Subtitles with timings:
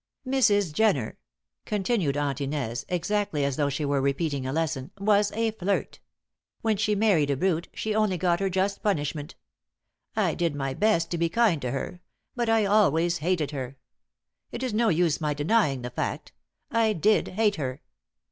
[0.25, 0.73] "Mrs.
[0.73, 1.19] Jenner,"
[1.65, 5.99] continued Aunt Inez, exactly as though she were repeating a lesson, "was a flirt.
[6.61, 9.35] When she married a brute, she only got her just punishment.
[10.15, 12.01] I did my best to be kind to her;
[12.35, 13.77] but I always hated her.
[14.51, 16.31] It is no use my denying the fact
[16.71, 17.83] I did hate her!